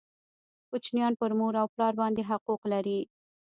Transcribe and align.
کوچنیان 0.69 1.13
پر 1.19 1.31
مور 1.37 1.53
او 1.61 1.67
پلار 1.73 1.93
باندي 1.99 2.23
حقوق 2.29 2.61
لري 2.73 2.99